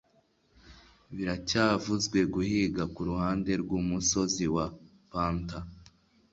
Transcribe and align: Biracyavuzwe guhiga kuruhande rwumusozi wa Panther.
Biracyavuzwe 1.15 2.19
guhiga 2.33 2.83
kuruhande 2.95 3.51
rwumusozi 3.61 4.45
wa 4.55 4.65
Panther. 5.11 5.63